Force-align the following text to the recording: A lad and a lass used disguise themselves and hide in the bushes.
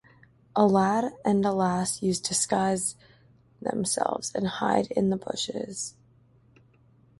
A 0.55 0.65
lad 0.65 1.13
and 1.23 1.45
a 1.45 1.51
lass 1.51 2.01
used 2.01 2.27
disguise 2.27 2.95
themselves 3.61 4.33
and 4.33 4.47
hide 4.47 4.87
in 4.89 5.11
the 5.11 5.15
bushes. 5.15 5.93